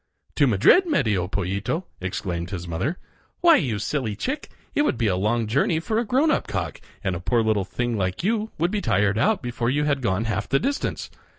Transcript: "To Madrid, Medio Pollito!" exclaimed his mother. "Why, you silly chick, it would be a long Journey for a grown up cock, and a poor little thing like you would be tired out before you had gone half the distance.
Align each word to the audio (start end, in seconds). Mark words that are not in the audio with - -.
"To 0.37 0.47
Madrid, 0.47 0.87
Medio 0.87 1.27
Pollito!" 1.27 1.83
exclaimed 1.99 2.49
his 2.49 2.67
mother. 2.67 2.97
"Why, 3.41 3.57
you 3.57 3.77
silly 3.77 4.15
chick, 4.15 4.49
it 4.73 4.81
would 4.81 4.97
be 4.97 5.05
a 5.05 5.15
long 5.15 5.45
Journey 5.45 5.79
for 5.79 5.99
a 5.99 6.05
grown 6.05 6.31
up 6.31 6.47
cock, 6.47 6.81
and 7.03 7.15
a 7.15 7.19
poor 7.19 7.43
little 7.43 7.65
thing 7.65 7.95
like 7.97 8.23
you 8.23 8.49
would 8.57 8.71
be 8.71 8.81
tired 8.81 9.19
out 9.19 9.43
before 9.43 9.69
you 9.69 9.83
had 9.83 10.01
gone 10.01 10.25
half 10.25 10.49
the 10.49 10.57
distance. 10.59 11.11